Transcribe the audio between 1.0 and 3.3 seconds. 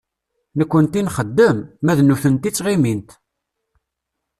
nxeddem, ma d nutenti ttɣimint.